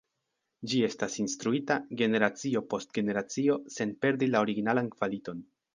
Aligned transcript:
Ĝi 0.71 0.79
estas 0.87 1.17
instruita 1.23 1.77
generacio 2.01 2.65
post 2.73 2.99
generacio 3.01 3.61
sen 3.79 3.95
perdi 4.07 4.35
la 4.35 4.47
originalan 4.49 4.93
kvaliton. 4.99 5.51